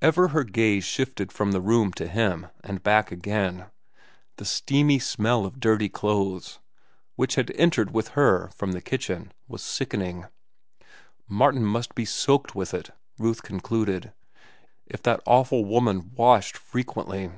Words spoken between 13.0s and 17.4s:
Ruth concluded, if that awful woman washed frequently.